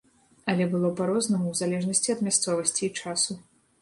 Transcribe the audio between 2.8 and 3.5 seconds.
і часу.